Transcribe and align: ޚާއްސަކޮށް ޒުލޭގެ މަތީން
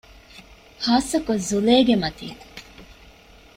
ޚާއްސަކޮށް 0.85 1.45
ޒުލޭގެ 1.49 1.95
މަތީން 2.03 2.41